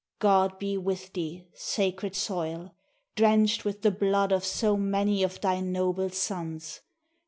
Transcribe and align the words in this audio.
God 0.17 0.57
be 0.57 0.79
with 0.79 1.13
thee, 1.13 1.45
sacred 1.53 2.15
soil! 2.15 2.73
drenched 3.15 3.63
with 3.65 3.83
the 3.83 3.91
blood 3.91 4.31
of 4.31 4.43
so 4.43 4.75
many 4.75 5.21
of 5.21 5.39
thy 5.41 5.59
noble 5.59 6.09
sons! 6.09 6.79